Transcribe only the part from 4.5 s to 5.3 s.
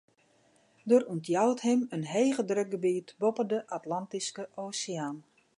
Oseaan.